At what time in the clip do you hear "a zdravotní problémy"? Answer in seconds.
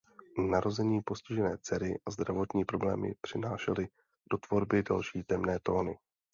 2.05-3.13